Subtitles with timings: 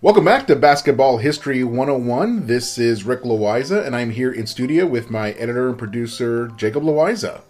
[0.00, 2.46] Welcome back to Basketball History 101.
[2.46, 6.84] This is Rick Loiza, and I'm here in studio with my editor and producer, Jacob
[6.84, 7.40] Loiza.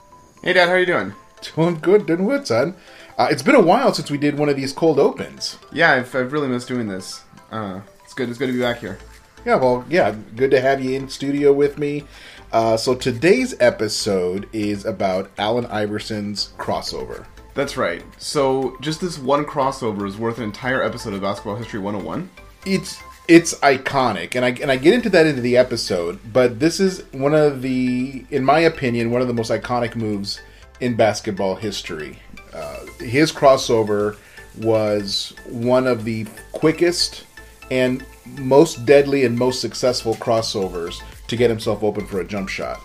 [0.42, 1.12] Hey, Dad, how are you doing?
[1.54, 2.74] Doing good, doing good, son.
[3.18, 5.58] Uh, it's been a while since we did one of these cold opens.
[5.72, 7.22] Yeah, I've, I've really missed doing this.
[7.52, 8.30] Uh, it's good.
[8.30, 8.98] It's good to be back here.
[9.44, 12.04] Yeah, well, yeah, good to have you in studio with me.
[12.50, 17.26] Uh, so today's episode is about Allen Iverson's crossover.
[17.58, 18.04] That's right.
[18.18, 22.30] So just this one crossover is worth an entire episode of Basketball History 101.
[22.64, 26.20] It's it's iconic, and I and I get into that into the episode.
[26.32, 30.40] But this is one of the, in my opinion, one of the most iconic moves
[30.78, 32.20] in basketball history.
[32.54, 34.16] Uh, his crossover
[34.58, 37.24] was one of the quickest
[37.72, 38.04] and
[38.38, 42.80] most deadly and most successful crossovers to get himself open for a jump shot.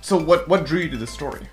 [0.00, 1.46] So what what drew you to this story?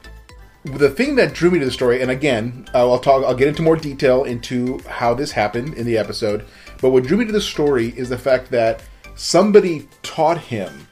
[0.66, 3.62] The thing that drew me to the story, and again, I'll talk, I'll get into
[3.62, 6.46] more detail into how this happened in the episode.
[6.82, 8.82] But what drew me to the story is the fact that
[9.16, 10.88] somebody taught him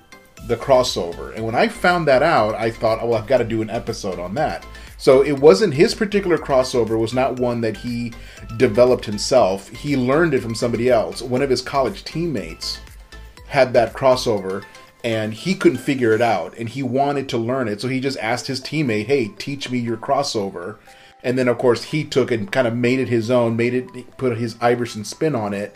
[0.48, 3.46] the crossover, and when I found that out, I thought, oh, well, I've got to
[3.46, 4.66] do an episode on that.
[4.98, 8.14] So it wasn't his particular crossover was not one that he
[8.58, 9.68] developed himself.
[9.70, 11.22] He learned it from somebody else.
[11.22, 12.80] One of his college teammates
[13.48, 14.64] had that crossover
[15.04, 18.18] and he couldn't figure it out and he wanted to learn it so he just
[18.20, 20.78] asked his teammate hey teach me your crossover.
[21.26, 24.18] And then of course he took and kind of made it his own made it
[24.18, 25.76] put his iverson spin on it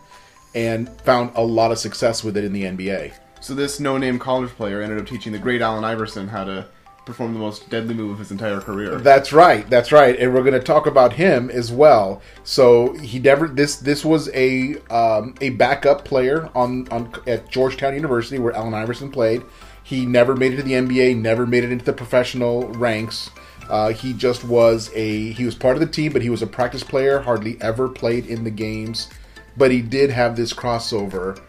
[0.55, 4.51] and found a lot of success with it in the nba So this no-name college
[4.51, 6.67] player ended up teaching the great Allen Iverson how to
[7.07, 8.97] perform the most deadly move of his entire career.
[8.97, 9.67] That's right.
[9.69, 10.15] That's right.
[10.19, 12.21] And we're going to talk about him as well.
[12.43, 17.95] So he never this this was a um, a backup player on on at Georgetown
[17.95, 19.43] University where Allen Iverson played.
[19.83, 21.19] He never made it to the NBA.
[21.19, 23.31] Never made it into the professional ranks.
[23.69, 26.47] Uh, he just was a he was part of the team, but he was a
[26.47, 27.19] practice player.
[27.19, 29.09] Hardly ever played in the games,
[29.55, 31.41] but he did have this crossover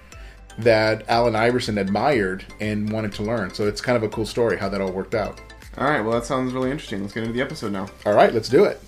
[0.58, 3.54] that Allen Iverson admired and wanted to learn.
[3.54, 5.40] So it's kind of a cool story how that all worked out.
[5.78, 7.02] All right, well that sounds really interesting.
[7.02, 7.86] Let's get into the episode now.
[8.04, 8.80] All right, let's do it.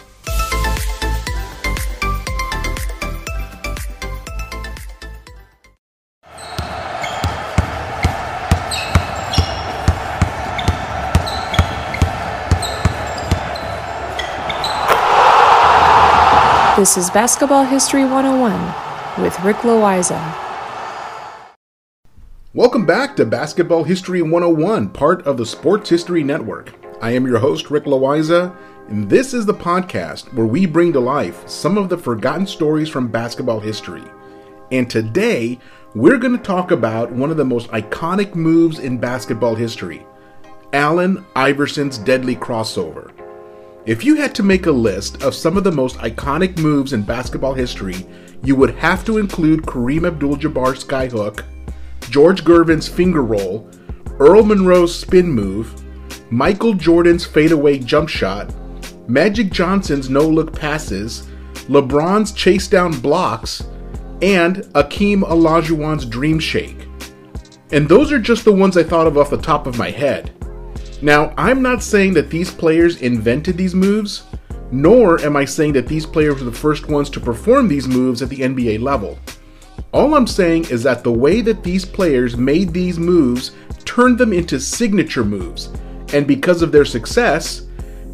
[16.76, 20.18] This is Basketball History 101 with Rick Loiza.
[22.52, 26.79] Welcome back to Basketball History 101, part of the Sports History Network.
[27.02, 28.54] I am your host, Rick Loiza,
[28.88, 32.90] and this is the podcast where we bring to life some of the forgotten stories
[32.90, 34.04] from basketball history.
[34.70, 35.58] And today,
[35.94, 40.04] we're going to talk about one of the most iconic moves in basketball history
[40.74, 43.10] Allen Iverson's deadly crossover.
[43.86, 47.00] If you had to make a list of some of the most iconic moves in
[47.00, 48.06] basketball history,
[48.44, 51.44] you would have to include Kareem Abdul Jabbar's skyhook,
[52.10, 53.66] George Gervin's finger roll,
[54.18, 55.82] Earl Monroe's spin move,
[56.32, 58.54] Michael Jordan's fadeaway jump shot,
[59.08, 61.26] Magic Johnson's no look passes,
[61.66, 63.64] LeBron's chase down blocks,
[64.22, 66.86] and Akeem Olajuwon's dream shake.
[67.72, 70.32] And those are just the ones I thought of off the top of my head.
[71.02, 74.22] Now, I'm not saying that these players invented these moves,
[74.70, 78.22] nor am I saying that these players were the first ones to perform these moves
[78.22, 79.18] at the NBA level.
[79.92, 83.50] All I'm saying is that the way that these players made these moves
[83.84, 85.70] turned them into signature moves,
[86.12, 87.66] and because of their success,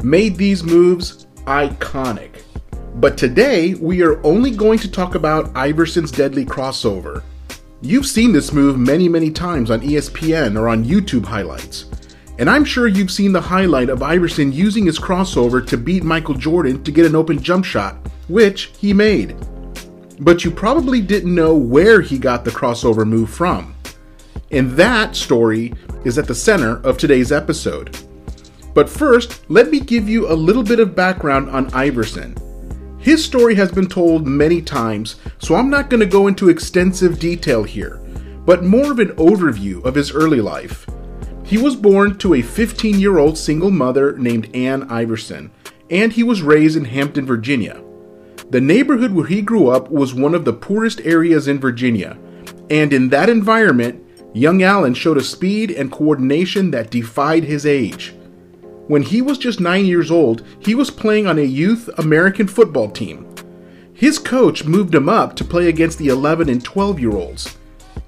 [0.03, 2.43] made these moves iconic.
[2.95, 7.23] But today, we are only going to talk about Iverson's deadly crossover.
[7.81, 11.85] You've seen this move many, many times on ESPN or on YouTube highlights.
[12.39, 16.35] And I'm sure you've seen the highlight of Iverson using his crossover to beat Michael
[16.35, 19.35] Jordan to get an open jump shot, which he made.
[20.19, 23.75] But you probably didn't know where he got the crossover move from.
[24.51, 25.73] And that story
[26.05, 27.97] is at the center of today's episode.
[28.73, 32.35] But first, let me give you a little bit of background on Iverson.
[32.99, 37.19] His story has been told many times, so I'm not going to go into extensive
[37.19, 37.99] detail here,
[38.45, 40.85] but more of an overview of his early life.
[41.43, 45.51] He was born to a 15 year old single mother named Ann Iverson,
[45.89, 47.81] and he was raised in Hampton, Virginia.
[48.49, 52.17] The neighborhood where he grew up was one of the poorest areas in Virginia,
[52.69, 54.03] and in that environment,
[54.37, 58.13] young Allen showed a speed and coordination that defied his age.
[58.87, 62.89] When he was just nine years old, he was playing on a youth American football
[62.89, 63.27] team.
[63.93, 67.57] His coach moved him up to play against the 11 and 12 year olds,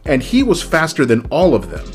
[0.06, 1.86] and he was faster than all of them.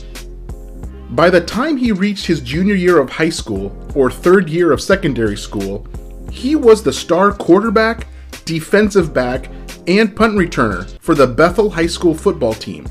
[1.11, 4.81] By the time he reached his junior year of high school or third year of
[4.81, 5.87] secondary school,
[6.31, 8.09] he was the star quarterback,
[8.45, 9.49] defensive back,
[9.87, 12.87] and punt returner for the Bethel High School football team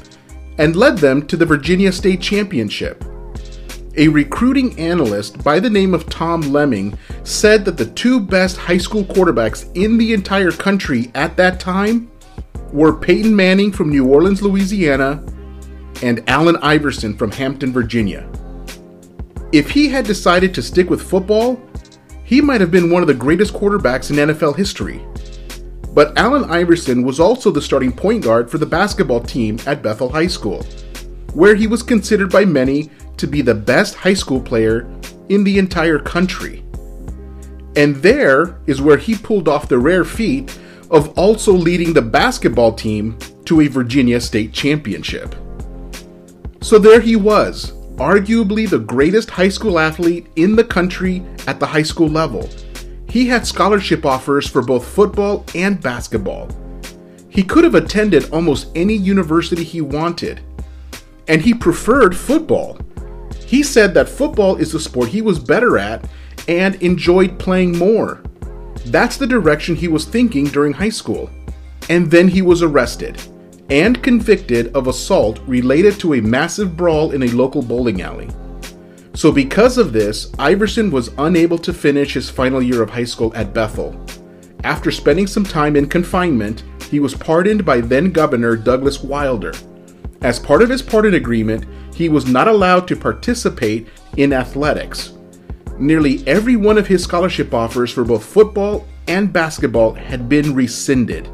[0.58, 3.04] and led them to the Virginia State Championship.
[3.96, 8.78] A recruiting analyst by the name of Tom Lemming said that the two best high
[8.78, 12.12] school quarterbacks in the entire country at that time
[12.72, 15.24] were Peyton Manning from New Orleans, Louisiana,
[16.02, 18.28] and Allen Iverson from Hampton, Virginia.
[19.52, 21.62] If he had decided to stick with football,
[22.24, 25.06] he might have been one of the greatest quarterbacks in NFL history.
[25.94, 30.10] But Allen Iverson was also the starting point guard for the basketball team at Bethel
[30.10, 30.64] High School,
[31.34, 34.90] where he was considered by many to be the best high school player
[35.30, 36.64] in the entire country.
[37.76, 40.58] And there is where he pulled off the rare feat
[40.90, 45.36] of also leading the basketball team to a Virginia State championship.
[46.62, 51.68] So there he was, arguably the greatest high school athlete in the country at the
[51.68, 52.50] high school level
[53.14, 56.50] he had scholarship offers for both football and basketball.
[57.30, 60.42] He could have attended almost any university he wanted,
[61.28, 62.80] and he preferred football.
[63.46, 66.10] He said that football is the sport he was better at
[66.48, 68.24] and enjoyed playing more.
[68.88, 71.30] That's the direction he was thinking during high school.
[71.90, 73.22] And then he was arrested
[73.70, 78.30] and convicted of assault related to a massive brawl in a local bowling alley.
[79.16, 83.32] So, because of this, Iverson was unable to finish his final year of high school
[83.36, 83.96] at Bethel.
[84.64, 89.54] After spending some time in confinement, he was pardoned by then Governor Douglas Wilder.
[90.22, 93.88] As part of his pardon agreement, he was not allowed to participate
[94.18, 95.14] in athletics.
[95.78, 101.30] Nearly every one of his scholarship offers for both football and basketball had been rescinded,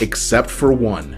[0.00, 1.16] except for one.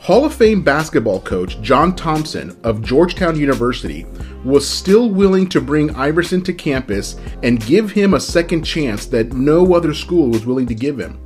[0.00, 4.06] Hall of Fame basketball coach John Thompson of Georgetown University
[4.44, 9.32] was still willing to bring Iverson to campus and give him a second chance that
[9.32, 11.20] no other school was willing to give him.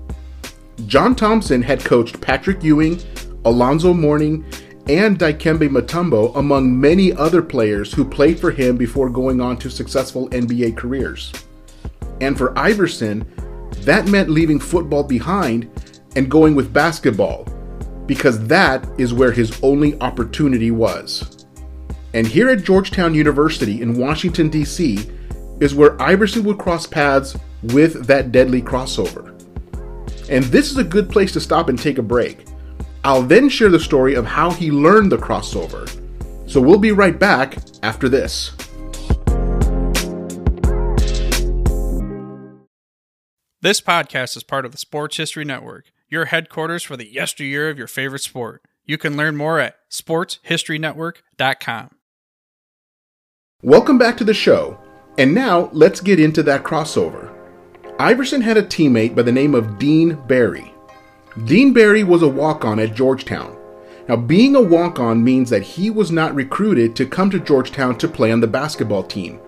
[0.87, 3.00] John Thompson had coached Patrick Ewing,
[3.44, 4.44] Alonzo Mourning,
[4.88, 9.70] and Dikembe Mutombo, among many other players who played for him before going on to
[9.70, 11.32] successful NBA careers.
[12.20, 13.26] And for Iverson,
[13.81, 15.70] that meant leaving football behind
[16.16, 17.44] and going with basketball,
[18.06, 21.33] because that is where his only opportunity was.
[22.14, 25.11] And here at Georgetown University in Washington, D.C.,
[25.61, 29.31] is where Iverson would cross paths with that deadly crossover.
[30.31, 32.46] And this is a good place to stop and take a break.
[33.02, 35.90] I'll then share the story of how he learned the crossover.
[36.49, 38.52] So we'll be right back after this.
[43.61, 47.78] This podcast is part of the Sports History Network, your headquarters for the yesteryear of
[47.78, 48.62] your favorite sport.
[48.84, 51.94] You can learn more at sportshistorynetwork.com.
[53.64, 54.78] Welcome back to the show,
[55.16, 57.32] and now let's get into that crossover.
[57.99, 60.75] Iverson had a teammate by the name of Dean Berry.
[61.46, 63.56] Dean Berry was a walk on at Georgetown.
[64.06, 67.97] Now, being a walk on means that he was not recruited to come to Georgetown
[67.97, 69.40] to play on the basketball team.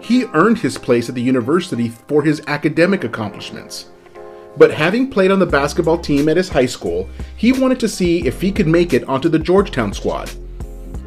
[0.00, 3.90] He earned his place at the university for his academic accomplishments.
[4.56, 8.26] But having played on the basketball team at his high school, he wanted to see
[8.26, 10.30] if he could make it onto the Georgetown squad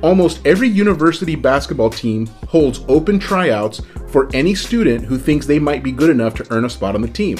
[0.03, 5.81] almost every university basketball team holds open tryouts for any student who thinks they might
[5.81, 7.37] be good enough to earn a spot on the team.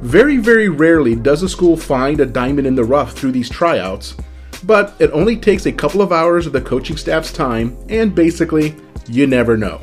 [0.00, 4.14] Very, very rarely does a school find a diamond in the rough through these tryouts,
[4.62, 8.74] but it only takes a couple of hours of the coaching staff's time, and basically,
[9.08, 9.80] you never know.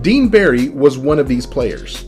[0.00, 2.06] Dean Berry was one of these players.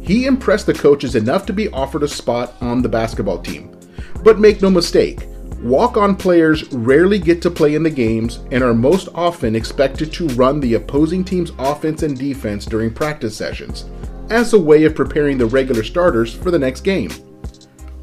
[0.00, 3.78] He impressed the coaches enough to be offered a spot on the basketball team.
[4.24, 5.20] But make no mistake,
[5.62, 10.12] Walk on players rarely get to play in the games and are most often expected
[10.12, 13.84] to run the opposing team's offense and defense during practice sessions,
[14.28, 17.10] as a way of preparing the regular starters for the next game.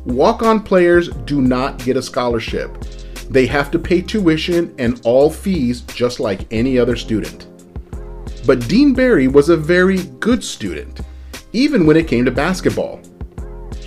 [0.06, 2.82] Walk on players do not get a scholarship.
[3.30, 7.48] They have to pay tuition and all fees just like any other student.
[8.46, 11.01] But Dean Berry was a very good student,
[11.51, 13.01] even when it came to basketball.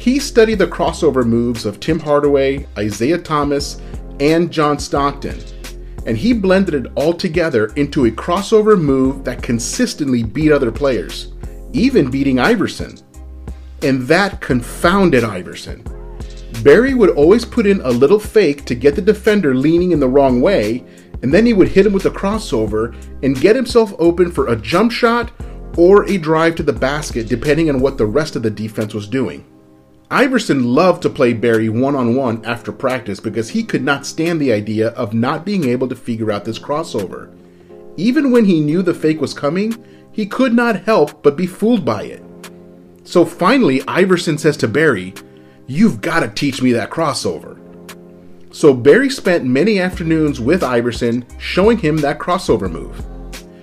[0.03, 3.81] He studied the crossover moves of Tim Hardaway, Isiah Thomas,
[4.19, 5.39] and John Stockton,
[6.07, 11.33] and he blended it all together into a crossover move that consistently beat other players,
[11.73, 12.99] even beating Iverson.
[13.83, 15.85] and that confounded Iverson.
[16.65, 20.09] Berry would always put in a little fake to get the defender leaning in the
[20.09, 20.85] wrong way,
[21.23, 22.93] and then he would hit him with a crossover
[23.23, 25.31] and get himself open for a jump shot
[25.77, 29.07] or a drive to the basket, depending on what the rest of the defense was
[29.07, 29.45] doing.
[30.13, 34.39] Iverson loved to play Berry one on one after practice because he could not stand
[34.39, 37.35] the idea of not being able to figure out this crossover.
[37.97, 39.75] Even when he knew the fake was coming,
[40.13, 42.23] he could not help but be fooled by it.
[43.05, 45.15] So finally, Iverson says to Berry,
[45.67, 47.59] You've got to teach me that crossover.
[48.55, 53.03] So Berry spent many afternoons with Iverson showing him that crossover move.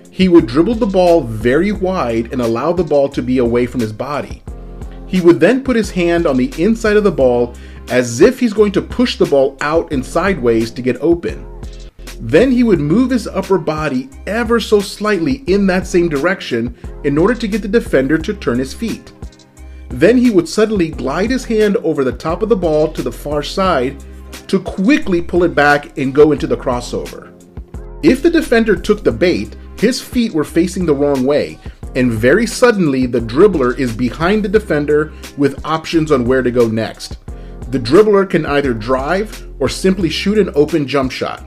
[0.09, 3.81] He would dribble the ball very wide and allow the ball to be away from
[3.81, 4.41] his body.
[5.09, 7.55] He would then put his hand on the inside of the ball
[7.89, 11.45] as if he's going to push the ball out and sideways to get open.
[12.21, 17.17] Then he would move his upper body ever so slightly in that same direction in
[17.17, 19.11] order to get the defender to turn his feet.
[19.89, 23.11] Then he would suddenly glide his hand over the top of the ball to the
[23.11, 24.03] far side
[24.47, 27.33] to quickly pull it back and go into the crossover.
[28.03, 31.57] If the defender took the bait, his feet were facing the wrong way,
[31.95, 36.67] and very suddenly the dribbler is behind the defender with options on where to go
[36.67, 37.17] next.
[37.71, 41.45] The dribbler can either drive or simply shoot an open jump shot.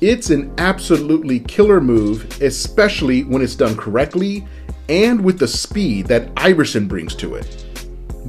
[0.00, 4.46] It's an absolutely killer move, especially when it's done correctly
[4.88, 7.66] and with the speed that Iverson brings to it.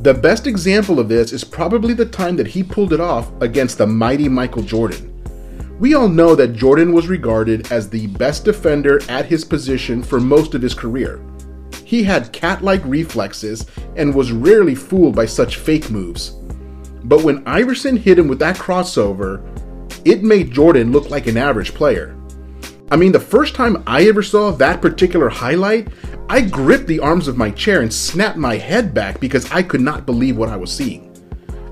[0.04, 3.78] The best example of this is probably the time that he pulled it off against
[3.78, 5.13] the mighty Michael Jordan.
[5.80, 10.20] We all know that Jordan was regarded as the best defender at his position for
[10.20, 11.20] most of his career.
[11.84, 13.66] He had cat like reflexes
[13.96, 16.38] and was rarely fooled by such fake moves.
[17.04, 19.42] But when Iverson hit him with that crossover,
[20.06, 22.16] it made Jordan look like an average player.
[22.92, 25.88] I mean, the first time I ever saw that particular highlight,
[26.30, 29.82] I gripped the arms of my chair and snapped my head back because I could
[29.82, 31.10] not believe what I was seeing.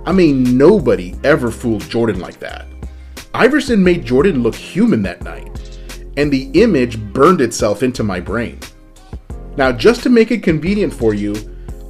[0.05, 2.67] I mean, nobody ever fooled Jordan like that.
[3.33, 5.79] Iverson made Jordan look human that night,
[6.17, 8.59] and the image burned itself into my brain.
[9.55, 11.35] Now, just to make it convenient for you,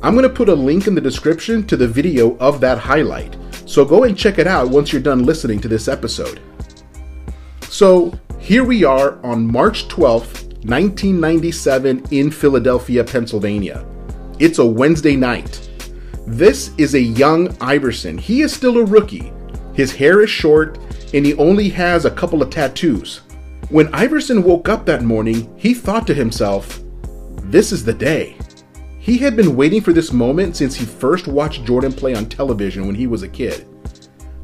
[0.04, 3.38] I'm going to put a link in the description to the video of that highlight,
[3.66, 6.40] so go and check it out once you're done listening to this episode.
[7.70, 13.84] So, here we are on March 12th, 1997, in Philadelphia, Pennsylvania.
[14.38, 15.70] It's a Wednesday night.
[16.28, 18.18] This is a young Iverson.
[18.18, 19.34] He is still a rookie.
[19.74, 20.78] His hair is short,
[21.14, 23.22] and he only has a couple of tattoos.
[23.70, 26.82] When Iverson woke up that morning, he thought to himself,
[27.44, 28.38] This is the day.
[29.00, 32.86] He had been waiting for this moment since he first watched Jordan play on television
[32.86, 33.68] when he was a kid.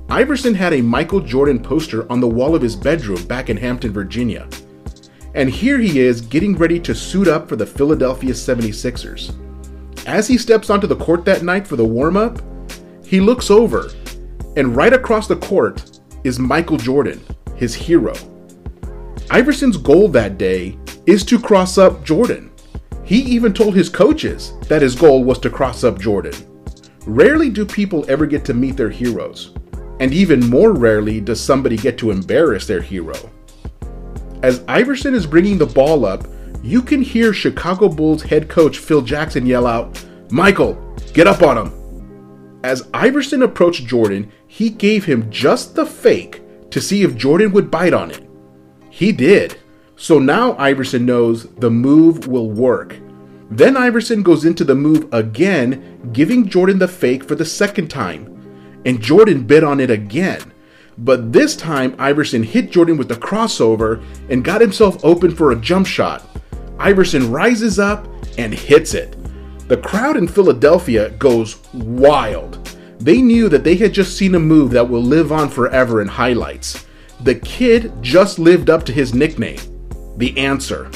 [0.10, 3.92] Iverson had a Michael Jordan poster on the wall of his bedroom back in Hampton,
[3.92, 4.48] Virginia.
[5.36, 9.36] And here he is getting ready to suit up for the Philadelphia 76ers.
[10.08, 12.42] As he steps onto the court that night for the warm up,
[13.06, 13.92] he looks over,
[14.56, 17.22] and right across the court is Michael Jordan,
[17.56, 18.14] his hero.
[19.30, 22.52] Iverson's goal that day is to cross up Jordan.
[23.04, 26.34] He even told his coaches that his goal was to cross up Jordan.
[27.06, 29.54] Rarely do people ever get to meet their heroes,
[30.00, 33.16] and even more rarely does somebody get to embarrass their hero.
[34.44, 36.28] As Iverson is bringing the ball up,
[36.62, 40.74] you can hear Chicago Bulls head coach Phil Jackson yell out, Michael,
[41.14, 42.60] get up on him.
[42.64, 47.70] As Iverson approached Jordan, he gave him just the fake to see if Jordan would
[47.70, 48.28] bite on it.
[48.90, 49.58] He did.
[49.96, 52.98] So now Iverson knows the move will work.
[53.50, 58.82] Then Iverson goes into the move again, giving Jordan the fake for the second time.
[58.86, 60.54] And Jordan bit on it again.
[60.98, 65.56] But this time, Iverson hit Jordan with the crossover and got himself open for a
[65.56, 66.26] jump shot.
[66.80, 69.16] Iverson rises up and hits it.
[69.68, 72.77] The crowd in Philadelphia goes wild.
[73.00, 76.08] They knew that they had just seen a move that will live on forever in
[76.08, 76.86] highlights.
[77.22, 79.60] The kid just lived up to his nickname,
[80.18, 80.90] the answer.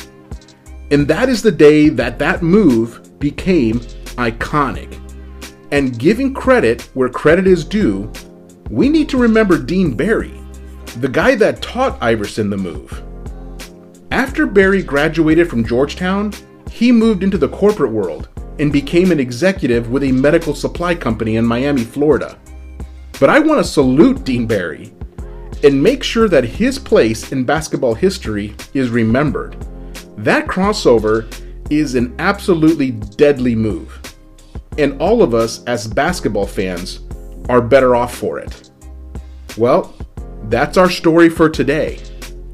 [0.89, 3.79] And that is the day that that move became
[4.17, 4.99] iconic.
[5.71, 8.11] And giving credit where credit is due,
[8.69, 10.33] we need to remember Dean Berry,
[10.97, 13.01] the guy that taught Iverson the move.
[14.11, 16.33] After Berry graduated from Georgetown,
[16.69, 18.27] he moved into the corporate world
[18.59, 22.37] and became an executive with a medical supply company in Miami, Florida.
[23.19, 24.93] But I want to salute Dean Berry
[25.63, 29.55] and make sure that his place in basketball history is remembered.
[30.17, 31.31] That crossover
[31.69, 33.99] is an absolutely deadly move,
[34.77, 37.01] and all of us as basketball fans
[37.49, 38.71] are better off for it.
[39.57, 39.95] Well,
[40.43, 41.99] that's our story for today.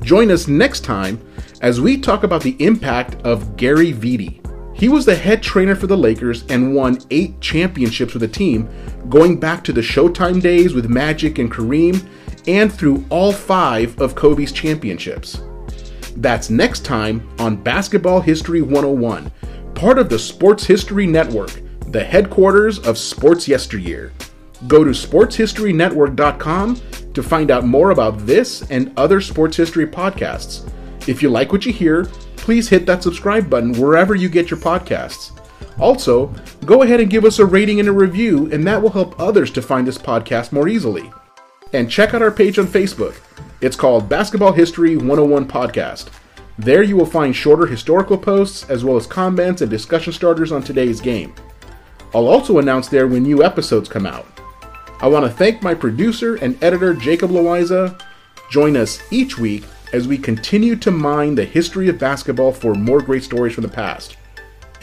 [0.02, 1.20] Join us next time
[1.62, 4.44] as we talk about the impact of Gary Vitti
[4.78, 8.70] He was the head trainer for the Lakers and won eight championships with the team,
[9.10, 12.08] going back to the Showtime days with Magic and Kareem,
[12.48, 15.42] and through all five of Kobe's championships.
[16.18, 19.32] That's next time on Basketball History 101,
[19.74, 24.14] part of the Sports History Network, the headquarters of Sports Yesteryear.
[24.68, 26.82] Go to sportshistorynetwork.com
[27.14, 30.72] to find out more about this and other sports history podcasts.
[31.08, 32.08] If you like what you hear,
[32.48, 35.38] please hit that subscribe button wherever you get your podcasts.
[35.82, 39.20] Also, go ahead and give us a rating and a review, and that will help
[39.20, 41.12] others to find this podcast more easily.
[41.74, 43.20] And check out our page on Facebook.
[43.60, 46.08] It's called Basketball History 101 Podcast.
[46.58, 50.64] There you will find shorter historical posts as well as comments and discussion starters on
[50.64, 51.36] today's game.
[52.16, 54.26] I'll also announce there when new episodes come out.
[55.02, 58.02] I want to thank my producer and editor, Jacob Loiza.
[58.50, 59.66] Join us each week
[59.98, 63.68] as we continue to mine the history of basketball for more great stories from the
[63.68, 64.16] past.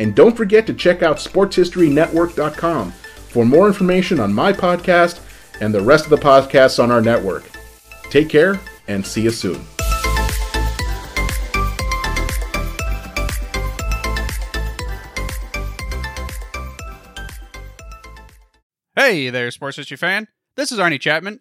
[0.01, 5.21] And don't forget to check out sportshistorynetwork.com for more information on my podcast
[5.61, 7.49] and the rest of the podcasts on our network.
[8.11, 9.65] Take care and see you soon.
[18.97, 20.27] Hey there, sports history fan.
[20.57, 21.41] This is Arnie Chapman,